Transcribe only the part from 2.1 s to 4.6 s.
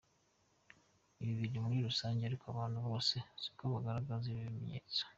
ariko Abantu bose siko bagaragaza ibi